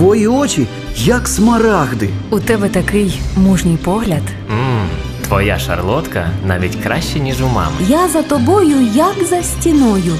[0.00, 2.10] Твої очі, як смарагди.
[2.30, 4.22] У тебе такий мужній погляд.
[4.50, 4.86] Мм,
[5.28, 7.72] твоя шарлотка навіть краще, ніж у мами.
[7.88, 10.14] Я за тобою, як за стіною.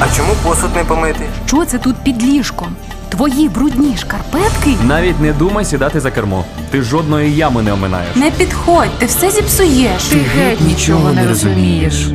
[0.00, 1.20] А чому посуд не помити?
[1.46, 2.68] Що це тут під ліжком?
[3.08, 4.74] Твої брудні шкарпетки?
[4.86, 6.44] Навіть не думай сідати за кермо.
[6.70, 8.16] Ти жодної ями не оминаєш.
[8.16, 10.02] Не підходь, ти все зіпсуєш.
[10.04, 12.08] Ти геть нічого не розумієш.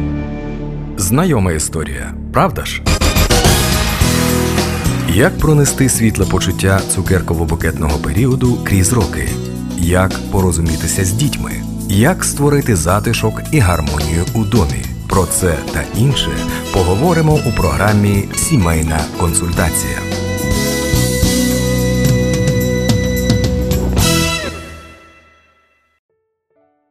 [0.98, 2.82] Знайома історія, правда ж?
[5.18, 9.30] Як пронести світле почуття цукерково-букетного періоду крізь роки?
[9.80, 11.52] Як порозумітися з дітьми?
[11.90, 14.84] Як створити затишок і гармонію у домі?
[15.10, 16.30] Про це та інше
[16.74, 19.98] поговоримо у програмі Сімейна консультація.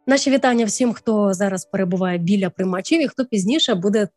[0.06, 4.08] Наші вітання всім, хто зараз перебуває біля приймачів і хто пізніше буде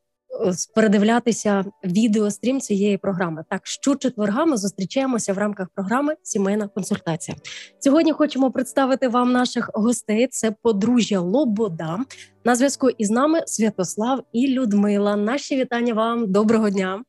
[0.75, 3.43] передивлятися відеострім цієї програми.
[3.49, 7.37] Так, щочетверга ми зустрічаємося в рамках програми Сімейна консультація.
[7.79, 10.27] Сьогодні хочемо представити вам наших гостей.
[10.31, 11.99] Це подружжя Лобода.
[12.45, 15.15] На зв'язку із нами Святослав і Людмила.
[15.15, 16.31] Наші вітання вам.
[16.31, 17.03] Доброго дня.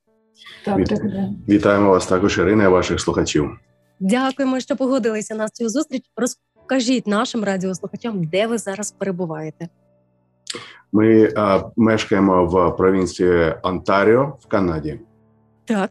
[1.49, 3.51] Вітаємо вас також, Ірина, і ваших слухачів.
[4.01, 6.03] Дякуємо, що погодилися на цю зустріч.
[6.17, 9.69] Розкажіть нашим радіослухачам, де ви зараз перебуваєте.
[10.93, 15.01] Ми а, мешкаємо в провінції Онтаріо в Канаді.
[15.65, 15.91] Так,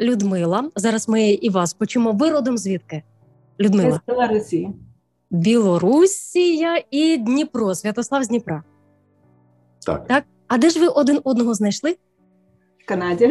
[0.00, 0.70] Людмила.
[0.76, 2.12] Зараз ми і вас почуємо.
[2.12, 3.02] Ви родом звідки?
[3.60, 4.00] Людмила.
[4.06, 4.70] З Білорусі.
[5.30, 7.74] Білорусія і Дніпро.
[7.74, 8.62] Святослав з Дніпра.
[9.86, 10.06] Так.
[10.06, 10.24] Так.
[10.48, 11.96] А де ж ви один одного знайшли?
[12.84, 13.30] В Канаді.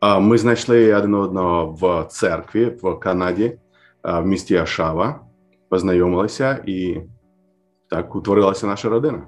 [0.00, 3.58] А, Ми знайшли один одного в церкві в Канаді,
[4.04, 5.20] в місті Ашава,
[5.68, 6.96] познайомилися і
[7.90, 9.22] так утворилася наша родина.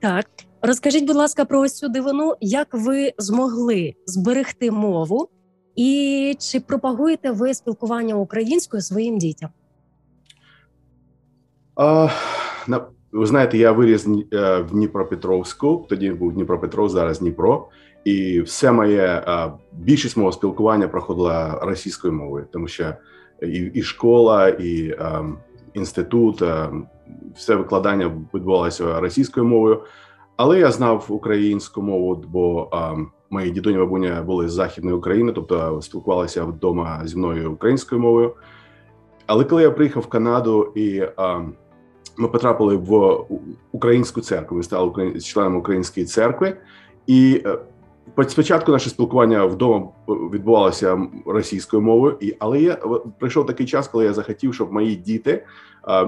[0.00, 0.26] Так.
[0.62, 5.28] Розкажіть, будь ласка, про ось цю дивину, як ви змогли зберегти мову,
[5.76, 9.50] і чи пропагуєте ви спілкування українською своїм дітям?
[11.76, 12.08] А,
[12.66, 17.68] на, ви знаєте, я виріс е, в Дніпропетровську, тоді був Дніпропетров, зараз Дніпро.
[18.04, 19.24] І все моє
[19.72, 22.94] більшість мого спілкування проходила російською мовою, тому що
[23.42, 25.24] і і школа, і е,
[25.74, 26.68] інститут, е,
[27.34, 29.82] все викладання відбувалося російською мовою.
[30.36, 32.96] Але я знав українську мову, бо е,
[33.30, 38.34] мої дідуні бабуня були з західної України, тобто спілкувалися вдома зі мною українською мовою.
[39.26, 41.02] Але коли я приїхав в Канаду і
[42.18, 43.18] ми потрапили в
[43.72, 46.56] українську церкву, ми стали членами української церкви,
[47.06, 47.44] і
[48.28, 52.74] Спочатку наше спілкування вдома відбувалося російською мовою, і але я
[53.18, 55.44] прийшов такий час, коли я захотів, щоб мої діти,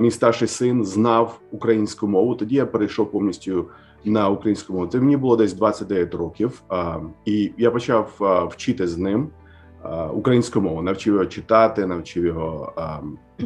[0.01, 2.35] мій старший син, знав українську мову.
[2.35, 3.67] Тоді я перейшов повністю
[4.05, 4.87] на українську мову.
[4.87, 6.63] Це мені було десь 29 років,
[7.25, 8.13] і я почав
[8.53, 9.29] вчити з ним
[10.13, 10.83] українську мову.
[10.83, 12.73] Навчив його читати, навчив його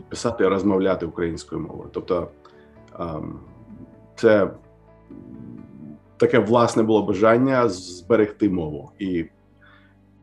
[0.09, 1.89] писати, розмовляти українською мовою.
[1.93, 2.29] Тобто
[4.17, 4.51] це
[6.24, 9.26] таке власне було бажання зберегти мову, і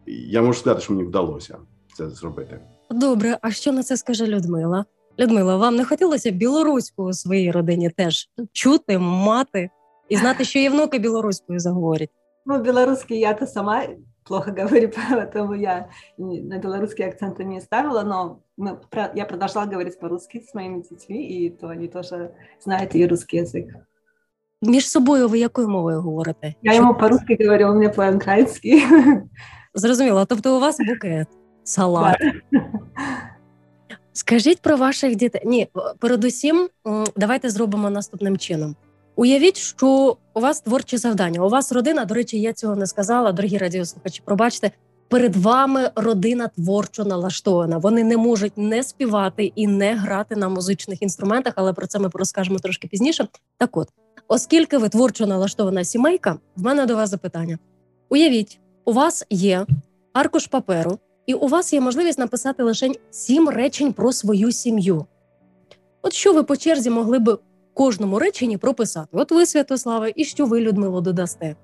[0.07, 1.59] я можу сказати, що мені вдалося
[1.97, 2.61] це зробити.
[2.91, 4.85] Добре, а що на це скаже Людмила?
[5.19, 9.71] Людмила, вам не хотілося білоруську у своїй родині теж чути, мати
[10.09, 12.11] і знати, що і внуки білоруською заговорять?
[12.47, 13.83] Ну, белорусский я-то сама
[14.27, 15.89] плохо говорю, поэтому я
[16.19, 18.79] на белорусский акценты не ставила, но мы,
[19.15, 23.67] я продолжала говорить по-русски с моими детьми, и то они тоже знают и русский язык.
[24.62, 26.54] Між собою ви якою мовою говорите?
[26.64, 28.84] Я йому по-русски говорю, у мене по-українськи.
[29.74, 30.26] Зрозуміло.
[30.26, 31.28] Тобто у вас букет,
[31.64, 32.18] салат.
[34.14, 35.42] Скажіть про ваших дітей.
[35.46, 35.68] Ні,
[36.00, 36.70] передусім,
[37.16, 38.76] давайте зробимо наступним чином.
[39.16, 41.46] Уявіть, що у вас творче завдання.
[41.46, 44.72] У вас родина, до речі, я цього не сказала, дорогі радіослухачі, пробачте,
[45.08, 47.78] перед вами родина творчо налаштована.
[47.78, 52.10] Вони не можуть не співати і не грати на музичних інструментах, але про це ми
[52.14, 53.28] розкажемо трошки пізніше.
[53.58, 53.90] Так от,
[54.34, 57.60] Оскільки ви творчо налаштована сімейка, в мене до вас запитання.
[58.10, 59.66] Уявіть, у вас є
[60.14, 65.06] аркуш паперу, і у вас є можливість написати лише сім речень про свою сім'ю.
[66.02, 67.38] От що ви по черзі могли б
[67.74, 69.10] кожному реченні прописати?
[69.12, 71.56] От ви, Святославе, і що ви, Людмило, додасте?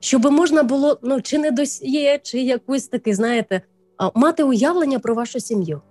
[0.00, 3.62] Щоб можна було, ну, чи не досьє, чи якусь таки, знаєте,
[4.14, 5.82] мати уявлення про вашу сім'ю.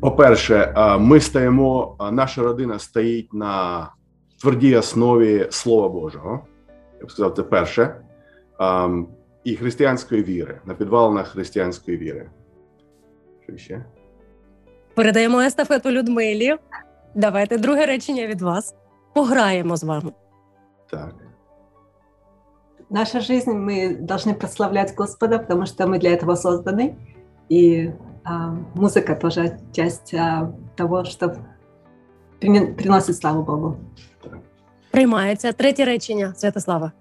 [0.00, 3.86] По-перше, ми стаємо, наша родина стоїть на
[4.40, 6.46] твердій основі Слова Божого.
[7.00, 8.00] Я б сказав, це перше.
[9.44, 12.30] І християнської віри, на підвалинах християнської віри.
[13.42, 13.84] Що ще?
[14.94, 16.56] Передаємо естафету Людмилі.
[17.14, 18.74] Давайте друге речення від вас.
[19.14, 20.12] Пограємо з вами.
[20.90, 21.14] Так.
[22.90, 26.96] наша жизнь, мы должны прославлять Господа, потому что мы для этого созданы.
[27.48, 28.13] И а,
[28.75, 30.15] музыка тоже часть
[30.75, 31.35] того, что
[32.39, 33.77] приносит славу Богу.
[34.91, 36.91] Приймається третє речення, Святослава.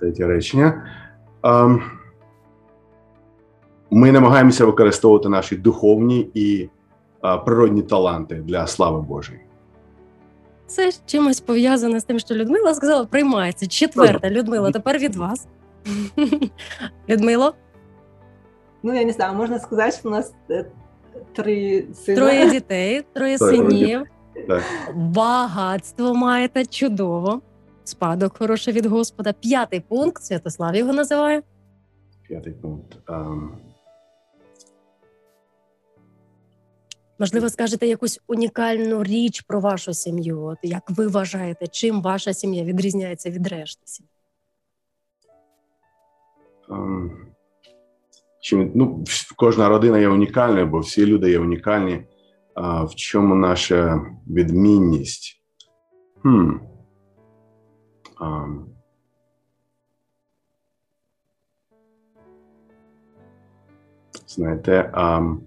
[0.00, 0.86] Третє речення.
[3.90, 6.68] Ми намагаємося використовувати наші духовні і
[7.44, 9.40] природні таланти для слави Божої.
[10.66, 13.66] Це чимось пов'язане з тим, що Людмила сказала, приймається.
[13.66, 15.46] Четверта, Людмила, тепер від вас.
[17.08, 17.54] Людмило,
[18.82, 20.64] Ну, я не знаю, можно сказать, что у нас э,
[21.34, 22.14] три сына.
[22.14, 24.02] троє дітей, троє синів.
[24.48, 24.62] Так.
[24.94, 27.40] Багатство маєте чудово.
[27.84, 29.32] Спадок хороший від Господа.
[29.32, 31.42] П'ятий пункт, Святослав його називає.
[32.28, 32.98] П'ятий пункт.
[33.08, 33.58] Ем,
[37.18, 40.42] Можливо, скажете якусь унікальну річ про вашу сім'ю.
[40.42, 44.10] От як ви вважаєте, чим ваша сім'я відрізняється від решти сім'ї?
[46.70, 47.26] ем,
[48.40, 49.04] чим, ну,
[49.36, 52.02] кожна родина є унікальною, бо всі люди є унікальні.
[52.54, 55.42] А в чому наша відмінність?
[56.22, 56.50] Хм.
[58.20, 58.66] Ем,
[64.26, 65.40] знаєте, ем,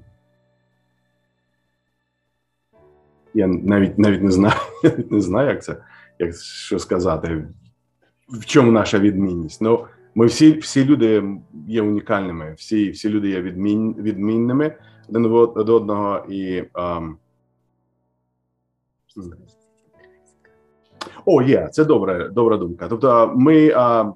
[3.34, 5.84] я навіть навіть не знаю, навіть не знаю, як це
[6.20, 7.48] як що сказати.
[8.30, 9.62] В чому наша відмінність?
[9.62, 11.24] Ну, ми всі, всі люди
[11.68, 14.76] є унікальними, всі, всі люди є відмін, відмінними
[15.10, 16.64] один від одного і.
[16.76, 17.18] ем.
[21.26, 22.88] О, є, це добра, добра думка.
[22.90, 24.14] Тобто, ми а,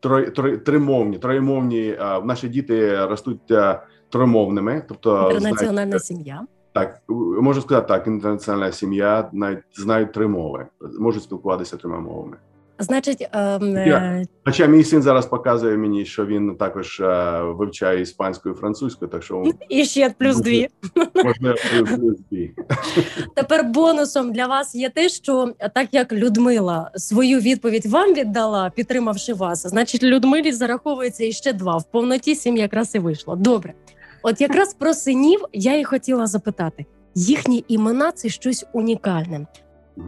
[0.00, 6.46] трой, трой, тримовні, троємовні, а, наші діти ростуть а, тромовними, тобто Інтернаціональна знають- сім'я.
[6.72, 7.02] так,
[7.40, 10.66] можу сказати так, інтернаціональна сім'я навіть знають три мови,
[11.00, 12.36] можуть спілкуватися трьома мовами.
[12.78, 18.50] Значить, ем, е, Хоча мій син зараз показує мені, що він також е, вивчає іспанську
[18.50, 20.68] і французьку, так що і ще плюс дві.
[21.24, 21.54] можна
[21.96, 22.54] плюс дві.
[23.34, 29.34] Тепер бонусом для вас є те, що так як Людмила свою відповідь вам віддала, підтримавши
[29.34, 31.76] вас, значить Людмилі зараховується іще два.
[31.76, 33.36] В повноті сім якраз і вийшло.
[33.36, 33.74] Добре,
[34.22, 36.86] от якраз про синів я і хотіла запитати.
[37.14, 39.46] Їхні імена це щось унікальне.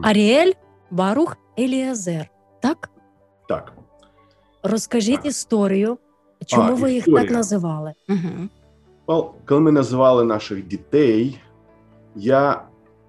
[0.03, 0.53] Аріель,
[0.91, 2.31] Барух, Еліазер.
[2.61, 2.91] Так
[3.49, 3.73] Так.
[4.63, 5.27] розкажіть Так.
[5.27, 5.99] історію,
[6.47, 7.95] чому А, ви їх так називали?
[8.09, 8.49] Угу.
[9.07, 11.41] Well, коли ми називали наших дітей,
[12.17, 12.63] я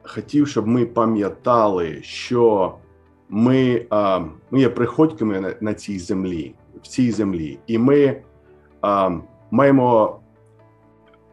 [0.03, 2.73] хотів, щоб ми пам'ятали, що
[3.29, 4.19] ми, а,
[4.51, 8.21] ми є приходьками на, на цій землі, в цій землі, і ми
[8.81, 9.11] а,
[9.51, 10.19] маємо,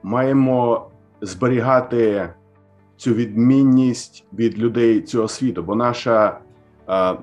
[0.02, 0.86] маємо
[1.20, 2.30] зберігати
[2.96, 6.38] цю відмінність від людей цього світу, бо наша,
[6.86, 7.16] а,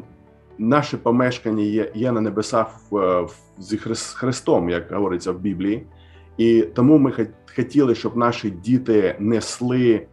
[0.57, 3.77] наше помешкання є, є на небесах в, в, зі
[4.15, 5.87] Христом, як говориться в Біблії.
[6.37, 7.13] І тому ми
[7.55, 10.07] хотіли, щоб наші діти несли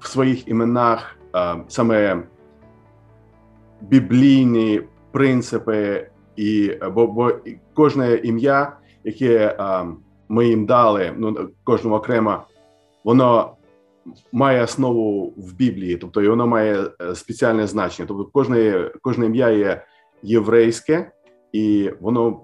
[0.00, 2.22] в своїх іменах а, саме
[3.80, 4.82] біблійні
[5.12, 7.32] принципи, і бо, бо
[7.74, 9.86] кожне ім'я, яке а,
[10.28, 12.44] ми їм дали, ну кожному окремо,
[13.04, 13.55] воно
[14.32, 18.08] має основу в Біблії, тобто і воно має е, спеціальне значення.
[18.08, 19.84] Тобто, кожне, кожне ім'я є
[20.22, 21.12] єврейське,
[21.52, 22.40] і воно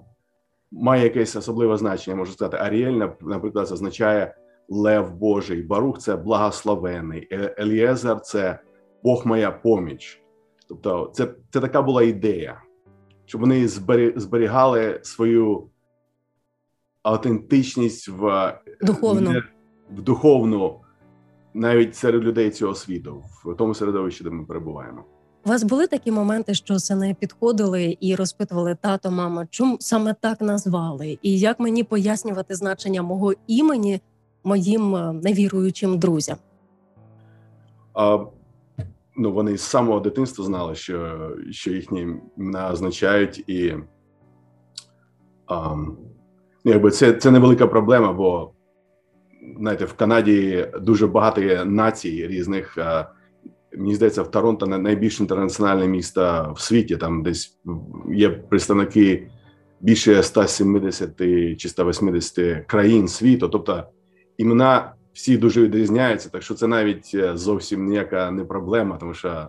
[0.71, 2.15] має якесь особливе значення.
[2.15, 4.35] Можу сказати, Аріель, наприклад, означає
[4.69, 8.59] Лев Божий, Барух це благословений, Е- Елієзер це
[9.03, 10.21] Бог моя поміч.
[10.67, 12.61] Тобто, це, це така була ідея,
[13.25, 13.67] щоб вони
[14.15, 15.69] зберігали свою
[17.03, 19.41] аутентичність в Духовну.
[19.91, 20.81] в духовну,
[21.53, 25.03] навіть серед людей цього світу, в тому середовищі, де ми перебуваємо.
[25.45, 30.41] У вас були такі моменти, що сини підходили і розпитували тато, мама, чому саме так
[30.41, 34.01] назвали, і як мені пояснювати значення мого імені
[34.43, 36.37] моїм е, невіруючим друзям?
[37.93, 38.25] А,
[39.17, 42.07] ну, вони з самого дитинства знали, що, що їхні
[42.37, 43.75] імена означають, і
[45.47, 45.75] а,
[46.65, 48.52] ну, якби це, це невелика проблема, бо
[49.57, 52.77] знаєте, в Канаді дуже багато націй різних.
[53.77, 56.97] Мені здається, в Торонто най- найбільш інтернаціональне місто в світі.
[56.97, 57.57] Там десь
[58.11, 59.27] є представники
[59.81, 61.17] більше 170
[61.57, 63.49] чи 180 країн світу.
[63.49, 63.83] Тобто
[64.37, 69.47] імена всі дуже відрізняються, так що це навіть е, зовсім ніяка не проблема, тому що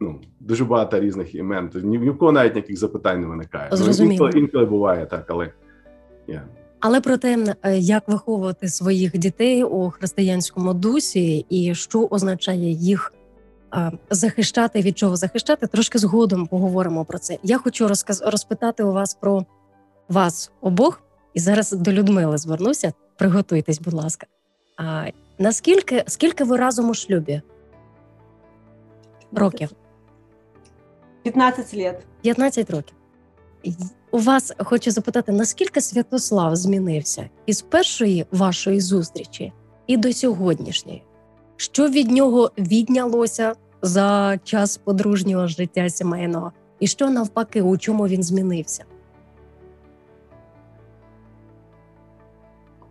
[0.00, 1.70] ну дуже багато різних імен.
[1.74, 3.68] Ні, ні в кого навіть ніяких запитань не виникає.
[3.72, 4.18] Зрозуміло.
[4.20, 5.52] Ну, інколи, інколи буває так, але
[6.28, 6.42] yeah.
[6.80, 13.12] Але про те, е, як виховувати своїх дітей у християнському дусі, і що означає їх
[14.10, 15.66] захищати від чого захищати.
[15.66, 17.38] Трошки згодом поговоримо про це.
[17.42, 19.46] Я хочу розказ розпитати у вас про
[20.08, 21.02] вас обох,
[21.34, 22.92] і зараз до Людмили звернуся.
[23.16, 24.26] Приготуйтесь, будь ласка.
[24.76, 25.06] А,
[25.38, 27.42] наскільки скільки ви разом у шлюбі?
[29.32, 29.70] Років?
[31.22, 32.06] 15 лет.
[32.22, 32.97] 15 років.
[33.62, 33.72] І
[34.10, 39.52] У вас хочу запитати, наскільки Святослав змінився із першої вашої зустрічі
[39.86, 41.02] і до сьогоднішньої?
[41.56, 46.52] Що від нього віднялося за час подружнього життя сімейного?
[46.80, 48.84] І що навпаки, у чому він змінився?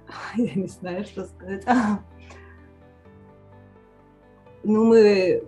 [0.38, 1.66] Я не знаю, что сказать.
[4.70, 5.44] Ну, мы,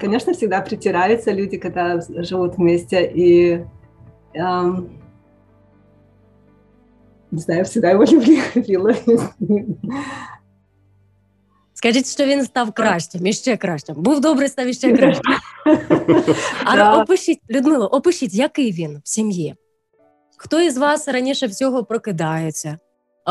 [0.00, 3.68] конечно, всегда притираются люди, когда живут вместе, эм,
[7.30, 8.04] не знаю, всегда его
[8.54, 8.94] любила.
[11.74, 13.94] Скажіть, що він став кращим і ще кращим.
[13.98, 15.22] Був добрий, став іще кращим.
[16.64, 19.54] А опишіть, Людмило, опишіть, який він в сім'ї?
[20.36, 22.78] Хто із вас раніше всього прокидається?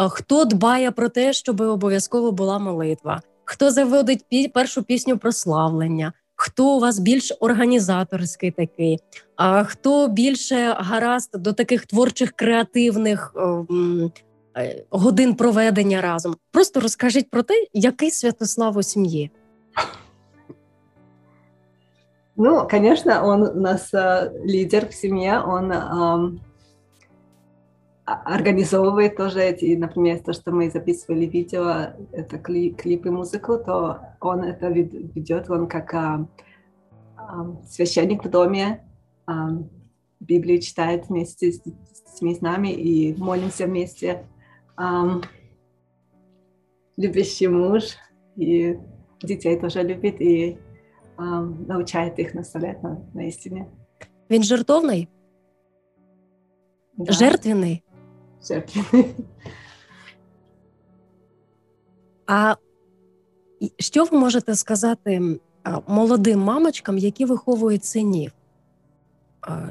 [0.10, 3.22] Хто дбає про те, щоб обов'язково була молитва?
[3.44, 6.14] Хто заводить першу пісню прославлення?
[6.36, 9.00] Хто у вас більш організаторський такий?
[9.36, 14.12] А хто більше гаразд до таких творчих креативних м,
[14.58, 16.36] е, годин проведення разом?
[16.51, 19.32] Просто розкажіть про те, який Святослав у сім'ї.
[22.38, 26.32] Ну, конечно, он у нас э, лидер в семье, он а-
[28.06, 34.44] организовывает тоже эти, например, то, что мы записывали видео, это кли- клипы, музыку, то он
[34.44, 36.28] это вед- ведет, он как а,
[37.18, 38.88] ам, священник в доме,
[39.26, 39.70] ам,
[40.20, 44.26] Библию читает вместе с, с с нами и молимся вместе.
[44.76, 45.22] Ам,
[46.98, 47.98] любящий муж
[48.36, 48.78] и
[49.22, 50.58] детей тоже любит и
[51.18, 53.66] ам, научает их наставлять на, на истине.
[54.30, 55.08] Він жертовний,
[56.98, 57.84] Да, жертвенний.
[58.46, 59.16] Жертвенный.
[62.28, 62.56] А
[63.80, 65.40] що ви можете сказати
[65.88, 68.32] молодим мамочкам, які виховують синів?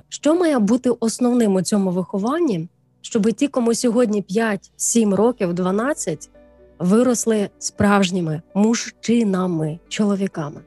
[0.09, 2.69] Що має бути основним у цьому вихованні,
[3.01, 6.31] щоб ті, кому сьогодні 5, 7 років, 12,
[6.79, 10.61] виросли справжніми мужчинами, чоловіками?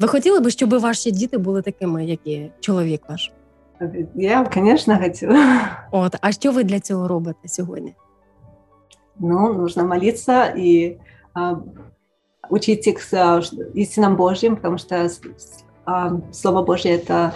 [0.00, 3.32] Ви хотіли би, щоб ваші діти були такими, як і чоловік ваш?
[4.14, 5.28] Я, конечно, хочу.
[5.90, 7.94] От, а що ви для цього робите сьогодні?
[9.18, 10.96] Ну, нужно молиться и
[11.34, 11.56] а,
[12.50, 13.42] учить с а,
[13.74, 15.08] истинам Божьим, потому что
[15.84, 17.30] а, Слово Божье– это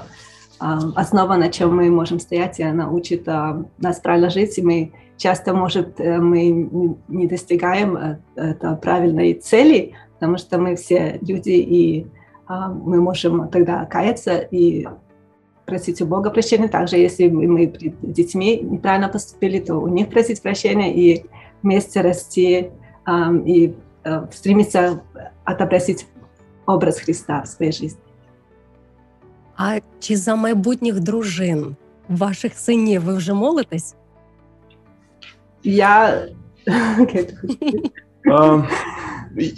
[0.58, 4.62] а, основа, на чем мы можем стоять, и она учит а, нас правильно жить, и
[4.62, 10.74] мы часто, может, э, мы не- не достигаем э, это правильной цели, потому что мы
[10.74, 12.06] все люди, и
[12.46, 14.86] а, мы можем тогда каяться и
[15.67, 16.67] просить у Бога прощения.
[16.67, 21.25] Также, если мы мы пред детьми неправильно поступили, то у них просить прощения и
[21.63, 22.69] вместе расти
[23.05, 23.73] ам, и
[24.03, 25.01] э, стремиться
[25.45, 26.05] отобразить
[26.65, 27.99] образ Христа в своей жизни.
[29.57, 31.75] А чи за майбутніх дружин
[32.09, 33.95] ваших синів ви вже молитесь?
[35.63, 36.25] Я...
[36.97, 37.91] Как это хочешь?
[38.31, 38.63] А,
[39.37, 39.53] і-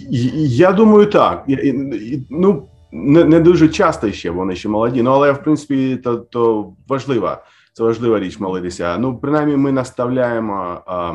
[0.50, 1.44] Я думаю, так.
[1.48, 1.70] Я- і-
[2.14, 5.03] і- Ну, не, не дуже часто ще вони ще молоді.
[5.03, 7.45] Ну, але в принципі, то, то важлива.
[7.73, 8.99] Це важлива річ молитися.
[8.99, 10.83] Ну, принаймні, ми наставляємо.
[10.87, 11.15] А,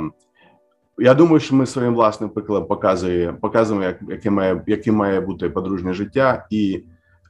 [0.98, 5.50] я думаю, що ми своїм власним прикладом показуємо, показуємо, як, яке має, яким має бути
[5.50, 6.84] подружнє життя, і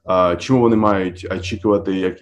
[0.05, 2.17] а, чому вони мають очікувати, як,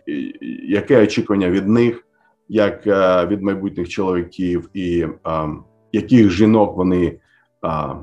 [0.68, 2.08] яке очікування від них,
[2.50, 5.48] як а, від майбутніх чоловіків, і а,
[5.92, 7.20] яких жінок вони
[7.62, 7.96] а,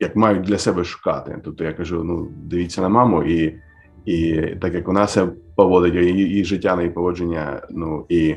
[0.00, 1.40] як мають для себе шукати.
[1.44, 3.60] Тобто я кажу: ну дивіться на маму, і,
[4.04, 7.62] і так як вона себе поводить, її, її життя, її поводження.
[7.70, 8.36] Ну і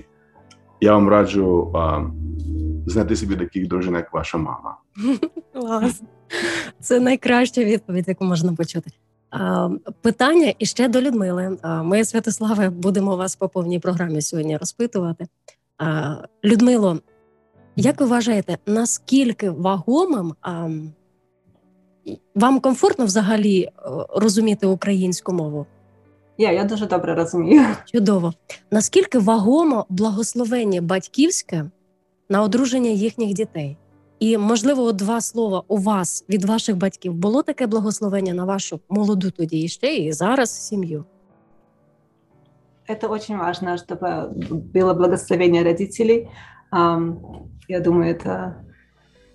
[0.81, 2.05] я вам раджу а,
[2.87, 4.77] знайти собі таких дружин, як ваша мама.
[5.53, 6.01] Клас.
[6.79, 8.91] Це найкраща відповідь, яку можна почути.
[10.01, 11.57] Питання іще до Людмили.
[11.83, 15.27] Ми, Святославе, будемо вас по повній програмі сьогодні розпитувати.
[16.43, 16.99] Людмило,
[17.75, 20.33] як ви вважаєте, наскільки вагомим
[22.34, 23.70] вам комфортно взагалі е,
[24.16, 25.66] розуміти українську мову?
[26.38, 27.62] Я, я дуже добре розумію.
[27.92, 28.32] Чудово.
[28.70, 31.64] Наскільки вагомо благословення батьківське
[32.28, 33.76] на одруження їхніх дітей?
[34.18, 38.80] І, можливо, от два слова у вас від ваших батьків було таке благословення на вашу
[38.88, 41.04] молоду тоді і ще і зараз сім'ю?
[42.88, 44.28] Это очень важно, чтобы
[44.74, 46.28] было благословение родителей.
[46.70, 47.18] Ам,
[47.68, 48.64] Я думаю, это А,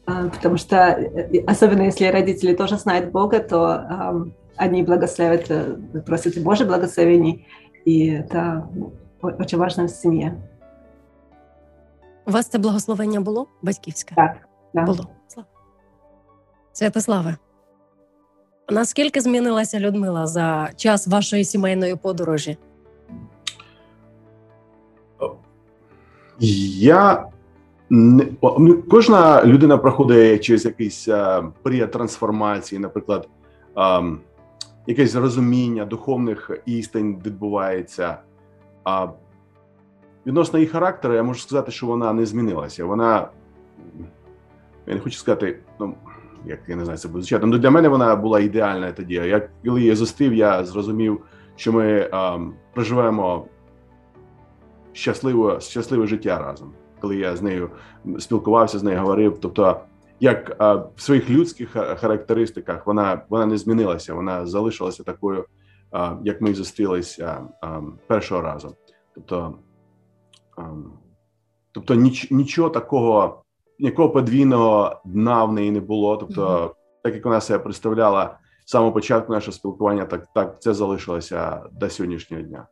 [0.05, 5.75] Потому что, э, особенно если родители тоже знают Бога, то ам, они благословят, э,
[6.05, 7.45] просят Божьих благословений,
[7.87, 8.61] и это
[9.21, 10.33] о- очень важно в семье.
[12.27, 14.15] У вас це благословення було батьківське?
[14.15, 14.37] Так,
[14.73, 14.83] да.
[14.83, 15.07] Було.
[15.27, 15.47] Слава.
[16.73, 17.35] Святославе,
[18.69, 22.57] наскільки змінилася Людмила за час вашої сімейної подорожі?
[26.39, 27.29] Я не о, ну,
[28.90, 33.28] кожна людина проходить через якийсь е, період трансформації, наприклад,
[33.76, 34.20] ем,
[34.86, 38.16] якесь розуміння духовних істин відбувається.
[38.84, 39.08] А
[40.26, 42.84] відносно її характеру, я можу сказати, що вона не змінилася.
[42.84, 43.28] Вона,
[44.86, 45.94] я не хочу сказати, ну,
[46.46, 47.46] як я не знаю, це буде звучати.
[47.46, 49.14] Ну, для мене вона була ідеальна тоді.
[49.14, 51.20] Я, коли я зустрів, я зрозумів,
[51.56, 53.46] що ми ем, проживемо
[54.92, 56.72] щасливе, щасливе життя разом,
[57.04, 57.70] коли я з нею
[58.18, 59.38] спілкувався, з нею говорив.
[59.40, 59.80] Тобто,
[60.20, 65.44] як а, в своїх людських характеристиках вона, вона не змінилася, вона залишилася такою,
[65.92, 68.76] а, як ми зустрілися а, першого разу.
[69.14, 69.54] Тобто,
[70.56, 70.62] а,
[71.72, 73.42] тобто ніч, нічого такого,
[73.78, 76.16] ніякого подвійного дна в неї не було.
[76.16, 81.62] Тобто, так як вона себе представляла з самого початку нашого спілкування, так, так це залишилося
[81.72, 82.66] до сьогоднішнього дня.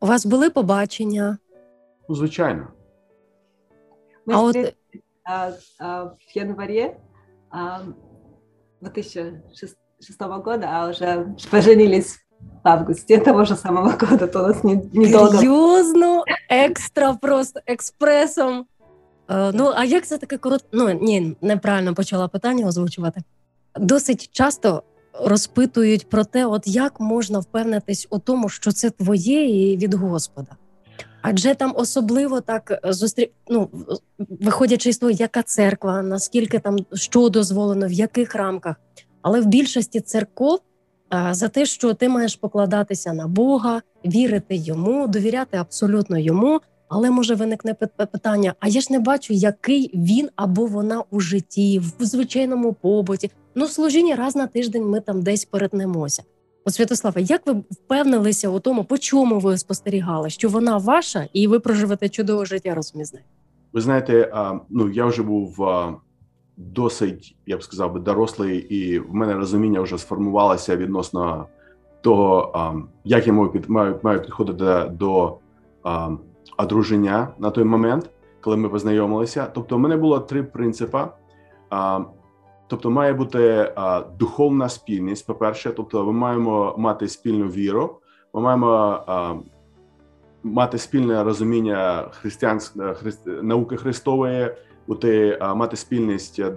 [0.00, 1.38] У вас були побачення?
[2.08, 2.66] Ну, звичайно.
[4.26, 6.96] Мы А вот- встретились, а, а, в январе
[7.50, 7.80] а,
[8.80, 12.16] 2006 года, а уже поженились
[12.64, 14.26] в августе того же самого года.
[14.26, 15.38] То у нас не- недолго.
[15.38, 18.66] Серйозно, екстра, просто експресом.
[19.30, 20.68] Е, ну, а як це таке коротко?
[20.72, 23.22] Ну, ні, неправильно почала питання озвучувати.
[23.80, 24.82] Досить часто
[25.20, 30.56] розпитують про те, от як можна впевнитись у тому, що це твоє і від Господа.
[31.26, 33.30] Адже там особливо так е, зустрі...
[33.48, 33.68] ну,
[34.18, 38.76] виходячи з того, яка церква, наскільки там що дозволено, в яких рамках.
[39.22, 40.58] Але в більшості церков
[41.08, 46.60] а, за те, що ти маєш покладатися на Бога, вірити йому, довіряти абсолютно йому.
[46.88, 51.20] Але може виникне пит- питання: а я ж не бачу, який він або вона у
[51.20, 53.30] житті, в звичайному побуті.
[53.54, 56.22] Ну, в служінні раз на тиждень ми там десь перетнемося.
[56.70, 61.60] Святослава, як ви впевнилися у тому, по чому ви спостерігали, що вона ваша, і ви
[61.60, 63.24] проживете чудове життя разом із нею?
[63.72, 64.32] Ви знаєте,
[64.70, 65.68] ну я вже був
[66.56, 71.46] досить, я б сказав дорослий, і в мене розуміння вже сформувалося відносно
[72.00, 75.36] того, як я маю, маю, підходити до,
[76.56, 79.46] одруження на той момент, коли ми познайомилися.
[79.54, 81.04] Тобто, в мене було три принципи.
[82.66, 85.26] Тобто, має бути а, духовна спільність.
[85.26, 87.98] По-перше, тобто, ми маємо мати спільну віру,
[88.34, 89.34] ми маємо а,
[90.42, 94.54] мати спільне розуміння християнської христ, науки Христової,
[94.86, 96.48] бути, а, мати спільність е,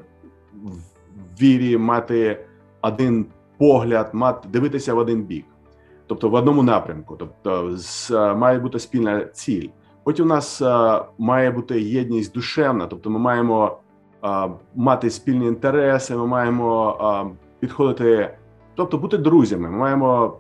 [0.54, 2.46] в вірі, мати
[2.82, 3.26] один
[3.58, 5.46] погляд, мати дивитися в один бік,
[6.08, 7.16] тобто в одному напрямку.
[7.16, 9.68] Тобто, з, а, має бути спільна ціль.
[10.04, 10.62] Потім у нас
[11.18, 13.80] має бути єдність душевна, тобто ми маємо
[14.76, 18.38] мати спільні інтереси, ми маємо підходити,
[18.76, 19.70] тобто бути друзями.
[19.70, 20.38] Ми маємо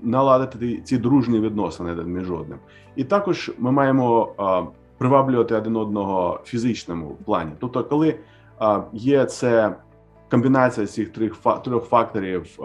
[0.00, 2.58] наладити ці дружні відносини між одним.
[2.96, 4.28] І також ми маємо
[4.98, 7.50] приваблювати один одного в фізичному плані.
[7.60, 8.18] Тобто, коли
[8.92, 9.76] є це
[10.30, 12.58] комбінація цих трьох фа- трьох факторів,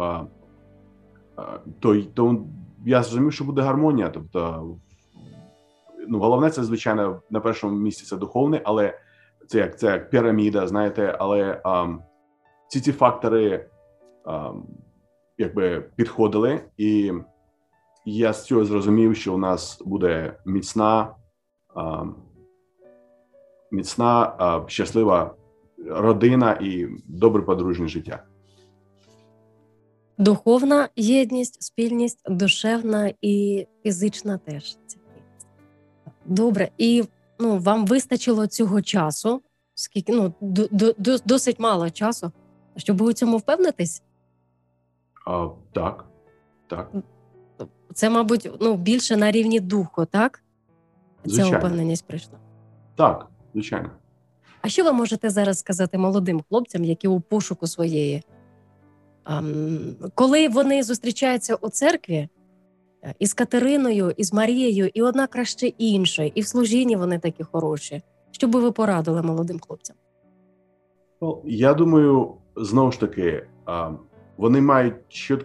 [1.79, 2.36] то, то
[2.86, 4.10] я зрозумів, що буде гармонія.
[4.10, 4.67] Тобто,
[6.07, 8.99] ну, головне, це звичайно на першому місці це духовне, але
[9.47, 11.88] це як це піраміда, знаєте, але а,
[12.67, 13.69] ці ці фактори
[14.25, 14.53] а,
[15.38, 17.13] якби підходили, і
[18.05, 21.15] я з цього зрозумів, що у нас буде міцна,
[21.75, 22.05] а,
[23.71, 25.36] міцна, а, щаслива
[25.89, 28.23] родина і добре подружнє життя.
[30.17, 34.77] Духовна єдність, спільність, душевна і фізична теж.
[36.25, 37.03] Добре, і
[37.39, 39.41] ну, вам вистачило цього часу,
[39.73, 42.32] скільки ну до, до, до- досить мало часу,
[42.76, 44.04] щоб у цьому впевнитись.
[45.28, 46.06] А, так,
[46.67, 46.91] так.
[47.93, 50.43] Це, мабуть, ну більше на рівні духу, так?
[51.26, 51.58] Ця Звичайно.
[51.58, 52.39] впевненість прийшла.
[52.95, 53.89] Так, звичайно.
[54.62, 58.23] А що ви можете зараз сказати молодим хлопцям, які у пошуку своєї?
[60.15, 62.30] Коли вони зустрічаються у церкві
[63.03, 68.01] е, із Катериною, із Марією, і одна краще іншої, і в служінні вони такі хороші.
[68.31, 69.95] Що би ви порадили молодим хлопцям?
[71.21, 73.47] Ну, я думаю, знову ж таки,
[74.38, 74.95] вони мають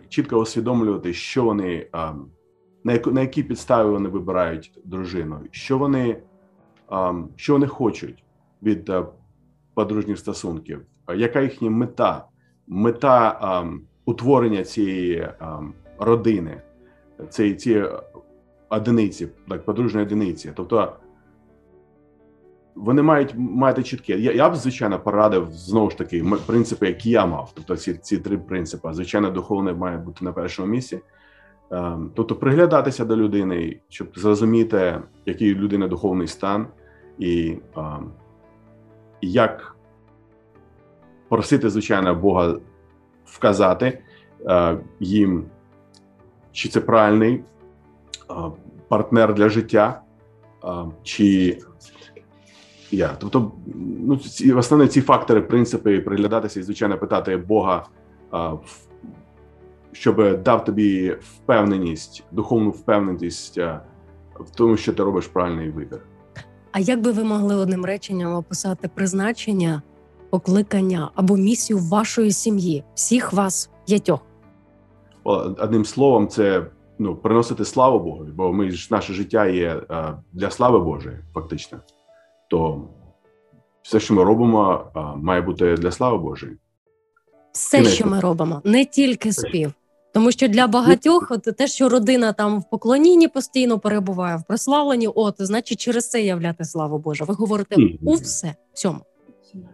[0.09, 1.87] чітко усвідомлювати, що вони
[2.85, 6.17] на яку на які підстави вони вибирають дружину, що вони,
[7.37, 8.25] що вони хочуть
[8.63, 8.93] від
[9.75, 10.83] подружніх стосунків,
[11.17, 12.25] яка їхня мета,
[12.67, 13.65] мета
[14.05, 15.29] утворення цієї
[15.99, 16.63] родини,
[17.31, 17.89] цієї, цієї
[18.69, 20.53] одиниці, так, подружньої одиниці.
[20.57, 20.97] Тобто
[22.75, 24.19] вони мають мати чітке.
[24.19, 27.53] Я, я б, звичайно, порадив знову ж таки принципи, які я мав.
[27.55, 28.89] Тобто ці ці три принципи.
[28.93, 31.01] Звичайно, духовне має бути на першому місці.
[31.71, 36.67] Ем, тобто, приглядатися до людини, щоб зрозуміти, який у людини духовний стан,
[37.19, 38.11] і ем,
[39.21, 39.77] як
[41.29, 42.57] просити, звичайно, Бога
[43.25, 44.03] вказати
[44.47, 45.45] е, їм,
[46.53, 47.45] чи це правильний
[48.89, 50.03] партнер для життя,
[51.03, 51.59] чи
[52.91, 53.17] я.
[53.19, 57.87] Тобто, ну ці основні ці фактори, принципи, приглядатися і звичайно питати Бога,
[59.93, 63.59] щоб дав тобі впевненість, духовну впевненість
[64.41, 66.01] в тому, що ти робиш правильний вибір.
[66.73, 69.83] А як би ви могли одним реченням описати призначення,
[70.31, 74.21] покликання або місію вашої сім'ї, всіх вас п'ятьох?
[75.25, 76.67] Одним словом, це
[76.99, 79.81] ну приносити славу Богу, бо ми ж наше життя є
[80.33, 81.79] для слави Божої, фактично
[82.53, 82.81] то
[83.83, 84.85] все, що ми робимо,
[85.17, 86.57] має бути для слави Божої.
[87.53, 87.93] Все, Кінець.
[87.93, 89.73] що ми робимо, не тільки спів.
[90.15, 95.07] Тому що для багатьох, от те, що родина там в поклонінні постійно перебуває, в прославленні,
[95.07, 97.25] от значить, через це являти славу Божу.
[97.25, 99.01] Ви говорите у все цьому.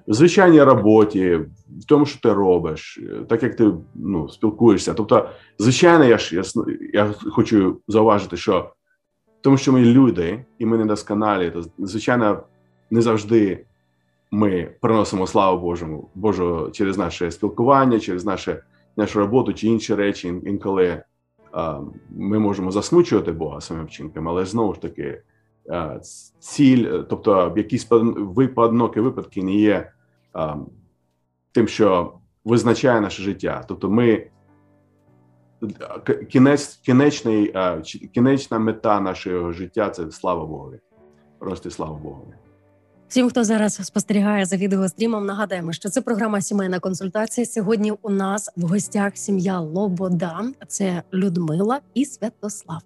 [0.08, 1.34] В звичайній роботі,
[1.80, 4.94] в тому, що ти робиш, так як ти ну, спілкуєшся.
[4.94, 6.42] Тобто, звичайно, я ж я,
[6.92, 8.72] я хочу зауважити, що
[9.40, 12.42] тому, що ми люди і ми недосконалі, то звичайно
[12.90, 13.64] не завжди
[14.30, 18.62] ми приносимо славу Божому Божу через наше спілкування, через наше,
[18.96, 20.34] нашу роботу чи інші речі.
[20.46, 21.02] Інколи
[21.52, 25.22] а, ми можемо засмучувати Бога своїм вчинком, але знову ж таки
[26.38, 27.84] ціль, тобто якісь
[28.54, 29.92] поодинокі випадки не є
[31.52, 32.12] тим, що
[32.44, 33.64] визначає наше життя.
[33.68, 34.26] Тобто, ми
[36.28, 37.54] кінець, кінечний,
[38.14, 40.72] кінечна мета нашого життя це слава Богу.
[41.38, 42.32] Просто слава Богу.
[43.08, 47.46] Всім, хто зараз спостерігає за відеострімом, нагадаємо, що це програма Сімейна консультація.
[47.46, 52.82] Сьогодні у нас в гостях сім'я Лобода, це Людмила і Святослав.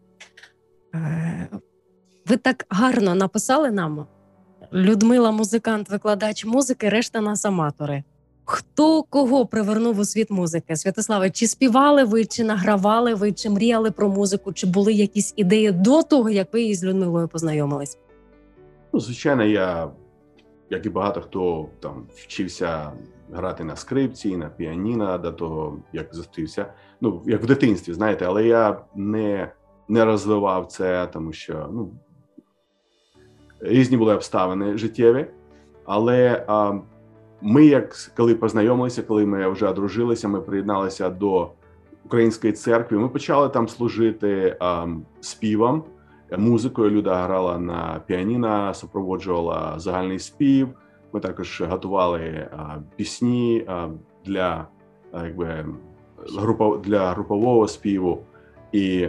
[2.26, 4.06] Ви так гарно написали нам.
[4.72, 8.04] Людмила, музикант, викладач музики, решта нас аматори.
[8.44, 10.76] Хто кого привернув у світ музики?
[10.76, 15.72] Святославе, чи співали ви, чи награвали ви, чи мріяли про музику, чи були якісь ідеї
[15.72, 17.98] до того, як ви із Людмилою познайомились?
[18.92, 19.90] Ну, звичайно, я
[20.70, 22.92] як і багато хто там вчився
[23.32, 26.72] грати на скрипці, на піаніно до того, як зустрівся.
[27.00, 29.52] Ну як в дитинстві, знаєте, але я не
[29.88, 31.90] не розвивав це, тому що ну
[33.62, 35.27] різні були обставини життєві.
[35.85, 36.72] Але а,
[37.40, 41.51] ми, як коли познайомилися, коли ми вже одружилися, ми приєдналися до
[42.05, 42.98] української церкви.
[42.98, 44.87] Ми почали там служити а,
[45.20, 45.85] співом
[46.38, 46.90] музикою.
[46.90, 50.68] Люда грала на піаніно, супроводжувала загальний спів.
[51.12, 53.88] Ми також готували а, пісні а,
[54.25, 54.66] для
[55.14, 55.66] якби
[56.38, 58.22] група для групового співу,
[58.72, 59.09] і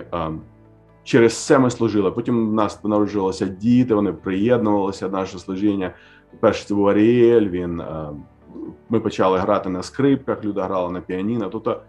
[1.03, 2.11] через це ми служили.
[2.11, 3.95] Потім в нас народжувалися діти.
[3.95, 5.93] Вони приєднувалися до нашого служіння.
[6.39, 7.49] Перший це був Аріель.
[7.49, 7.83] Він
[8.89, 10.45] ми почали грати на скрипках.
[10.45, 11.49] Люда грала на піаніно.
[11.49, 11.81] Тобто,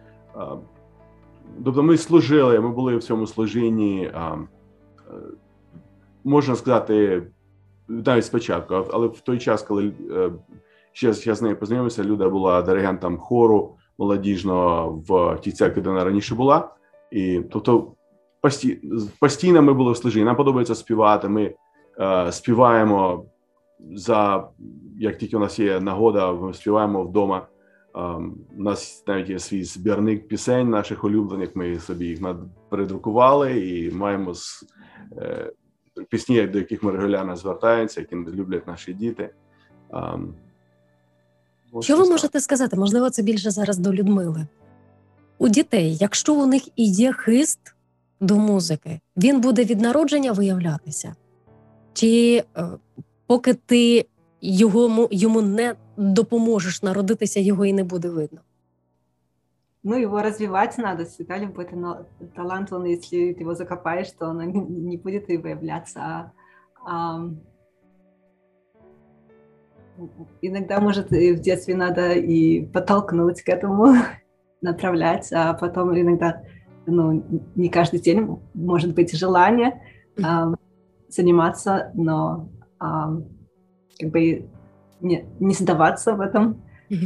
[1.65, 2.61] тобто ми служили.
[2.61, 4.11] Ми були в цьому служінні
[6.25, 7.23] можна сказати,
[7.89, 10.31] навіть спочатку, але в той час, коли е,
[10.93, 16.05] ще я з нею познайомився, Люда була диригентом хору молодіжного в тій церкві, де вона
[16.05, 16.69] раніше була.
[17.11, 17.93] І тобто
[19.19, 20.25] постійно ми були в служінні.
[20.25, 21.29] Нам подобається співати.
[21.29, 21.55] Ми
[22.01, 23.25] е, співаємо
[23.93, 24.49] за
[24.99, 27.47] як тільки у нас є нагода, ми співаємо вдома.
[27.95, 31.57] Um, у нас навіть є свій збірник пісень наших улюблених.
[31.57, 32.19] Ми собі їх
[32.69, 34.33] передрукували і маємо
[35.19, 35.53] е,
[36.09, 39.31] пісні, до яких ми регулярно звертаємося, які люблять наші діти.
[39.91, 40.33] Um,
[41.81, 42.77] Що ви можете сказати?
[42.77, 44.47] Можливо, це більше зараз до Людмили.
[45.39, 47.74] У дітей, якщо у них і є хист
[48.20, 51.16] до музики, він буде від народження виявлятися?
[51.94, 52.64] Чи е,
[53.28, 54.06] поки ти
[54.42, 58.40] його йому не допоможеш народитися, його і не буде видно.
[59.84, 61.66] Ну, его развивать надо, всегда любой
[62.36, 66.02] талант, он, если ты его закопаешь, то он не будет и выявляться.
[66.02, 66.32] А,
[66.86, 67.30] а,
[70.42, 73.96] иногда, может, и в детстве надо и подтолкнуть к этому,
[74.62, 76.44] направлять, а потом иногда,
[76.86, 77.24] ну,
[77.56, 79.82] не каждый день может быть желание
[80.24, 80.54] а,
[81.08, 83.16] заниматься, но а,
[84.00, 84.50] как бы
[85.02, 86.62] не, не сдаваться в этом,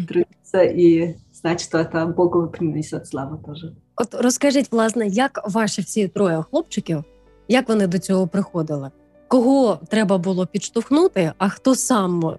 [0.07, 3.75] трудиться и знать, что это Богу принесет славу тоже.
[3.95, 7.03] От розкажіть, власне, як ваші всі троє хлопчиків,
[7.47, 8.91] як вони до цього приходили?
[9.27, 12.37] Кого треба було підштовхнути, а хто сам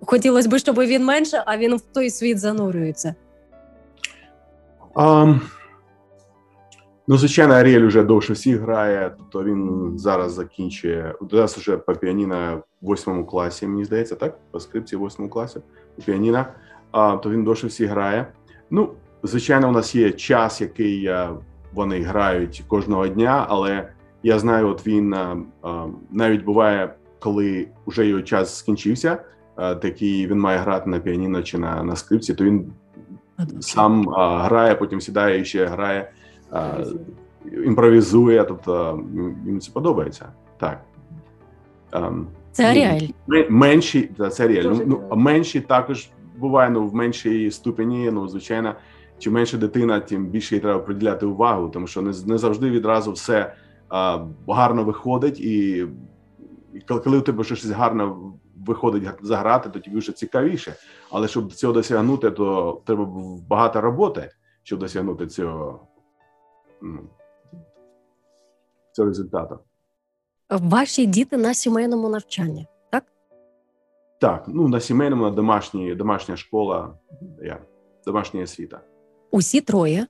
[0.00, 3.14] хотілося б, щоб він менше, а він в той світ занурюється?
[4.94, 5.40] Um,
[7.07, 11.15] ну, звичайно, Аріель вже довше всіх грає, тобто він зараз закінчує.
[11.21, 14.37] У нас вже по піаніно в восьмому класі, мені здається, так?
[14.51, 15.59] По скрипці в восьмому класі
[15.95, 16.45] по піаніно,
[16.91, 18.27] а, то він довше всіх грає.
[18.69, 18.89] Ну,
[19.23, 21.33] звичайно, у нас є час, який а,
[21.73, 23.89] вони грають кожного дня, але
[24.23, 29.17] я знаю, от він а, а, навіть буває, коли вже його час скінчився,
[29.55, 32.73] а, такий він має грати на піаніно чи на, на скрипці, то він
[33.59, 36.11] сам а, грає, потім сідає і ще грає,
[37.65, 38.43] імпровізує.
[38.43, 39.03] Тобто
[39.45, 40.25] їм це подобається.
[40.57, 40.81] Так.
[41.91, 43.07] Ем, Це Аріель.
[43.33, 44.63] м- Менші, та, це Аріель.
[44.63, 48.11] Дуже Ну, менші також буває ну, в меншій ступені.
[48.11, 48.75] Ну, звичайно,
[49.17, 53.11] чим менше дитина, тим більше їй треба приділяти увагу, тому що не, не завжди відразу
[53.11, 53.53] все
[53.89, 55.85] а, гарно виходить, і,
[56.73, 58.33] і коли, коли у тебе щось гарно
[58.65, 60.73] виходить заграти, то тобі вже цікавіше.
[61.11, 63.09] Але щоб цього досягнути, то треба
[63.49, 64.29] багато роботи,
[64.63, 65.79] щоб досягнути цього,
[68.91, 69.59] цього результату.
[70.49, 73.03] Ваші діти на сімейному навчанні, так?
[74.21, 76.93] Так, ну на сімейному, на домашній, домашня школа,
[77.43, 77.59] я,
[78.05, 78.81] домашня освіта
[79.31, 80.07] Усі троє,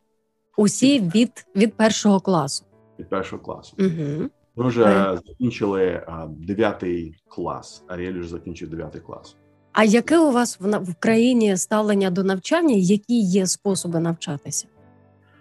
[0.57, 2.65] усі від, від першого класу.
[2.99, 3.75] від першого класу.
[3.79, 4.29] Угу.
[4.55, 5.15] Ми вже Ага.
[5.27, 7.83] закінчили дев'ятий клас.
[7.87, 9.35] Аріель вже закінчив дев'ятий клас.
[9.71, 12.75] А яке у вас в, в країні ставлення до навчання?
[12.77, 14.67] Які є способи навчатися?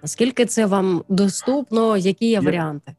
[0.03, 1.97] Наскільки це вам доступно?
[1.97, 2.41] Які є Є.
[2.41, 2.95] варіанти?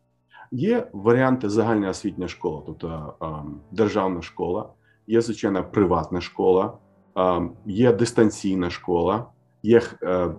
[0.51, 4.69] Є варіанти загальна освітня школа, тобто а, державна школа,
[5.07, 6.77] є звичайно приватна школа,
[7.15, 9.25] а, є дистанційна школа,
[9.63, 10.29] є е,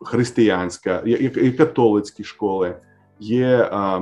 [0.00, 2.76] християнська, є, є католицькі школи,
[3.20, 4.00] є а,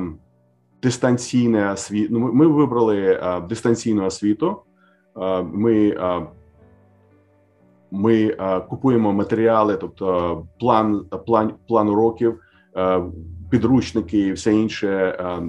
[0.83, 2.09] дистанційна освіта.
[2.13, 4.57] Ну, ми, вибрали а, дистанційну освіту.
[5.15, 6.27] А, ми а,
[7.95, 8.37] ми
[8.69, 12.41] купуємо матеріали, тобто план, план, план уроків,
[12.77, 13.03] е,
[13.51, 15.43] підручники і все інше, е,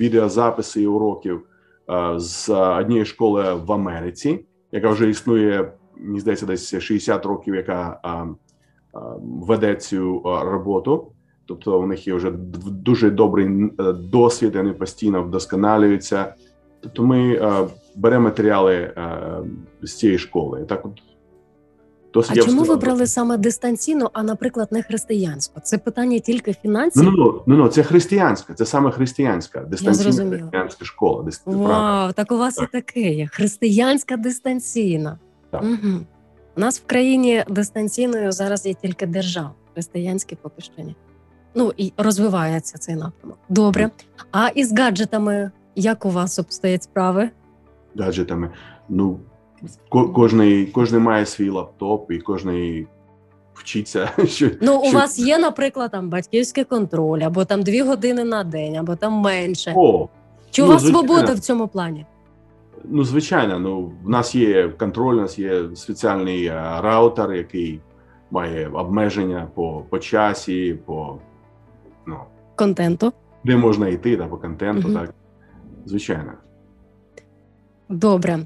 [0.00, 1.42] відеозаписи уроків
[1.90, 8.00] е, з однієї школи в Америці, яка вже існує, мені здається, десь 60 років, яка
[8.04, 8.26] е, е,
[9.20, 11.12] веде цю е, роботу.
[11.46, 12.30] Тобто у них є вже
[12.70, 16.34] дуже добрий е, досвід, вони постійно вдосконалюються.
[16.80, 18.92] Тобто ми е, беремо матеріали е,
[19.82, 20.64] з цієї школи.
[20.68, 21.02] Так от
[22.28, 25.60] А я чому вибрали саме дистанційну, а наприклад, не християнську?
[25.60, 27.02] Це питання тільки фінансів.
[27.02, 30.38] Ну, ну, ну, ну, це християнська, це саме християнська, дистанційна зрозуміла.
[30.38, 31.22] християнська школа.
[31.22, 31.38] Дис...
[31.38, 31.62] правда.
[31.62, 32.68] Вау, так у вас Так.
[32.68, 33.26] і таке є.
[33.26, 35.18] Християнська дистанційна.
[35.50, 35.62] Так.
[35.62, 35.94] Угу.
[36.56, 39.54] У нас в країні дистанційною зараз є тільки держава.
[39.74, 40.96] Християнські поки що ні.
[41.54, 43.38] Ну і розвивається цей напрямок.
[43.48, 43.90] Добре.
[44.32, 47.30] А із гаджетами як у вас обстоять справи?
[47.98, 48.50] гаджетами.
[48.88, 49.20] Ну,
[49.88, 52.86] ко- кожний, кожний має свій лаптоп, і кожний
[53.54, 54.10] вчиться.
[54.26, 58.44] Що, Ну, у що- вас є, наприклад, там батьківський контроль, або там дві години на
[58.44, 59.72] день, або там менше.
[59.76, 60.08] О,
[60.50, 61.08] Чи у ну, вас звичайно.
[61.08, 62.06] свобода в цьому плані?
[62.88, 67.80] ну звичайно, ну в нас є контроль, у нас є спеціальний е, раутер, який
[68.30, 71.18] має обмеження по, по часі, по
[72.06, 72.16] ну,
[72.56, 73.12] Контенту?
[73.44, 74.96] де можна йти, та по контенту, Мгм.
[75.00, 75.14] так.
[75.84, 76.32] Звичайно.
[77.88, 78.38] Добре.